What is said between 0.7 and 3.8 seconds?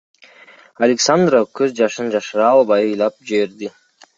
Александра көз жашын жашыра албай ыйлап жиберди.